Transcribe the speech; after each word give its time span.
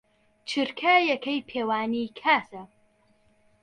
چرکە 0.49 0.93
یەکەی 1.11 1.45
پێوانی 1.49 2.13
کاتە. 2.19 2.63